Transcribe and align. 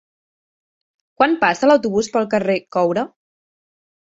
Quan 1.19 1.35
passa 1.43 1.69
l'autobús 1.69 2.09
pel 2.17 2.27
carrer 2.33 2.57
Coure? 2.79 3.05